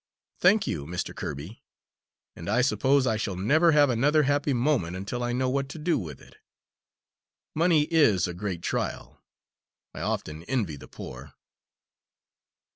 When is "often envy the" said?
10.01-10.87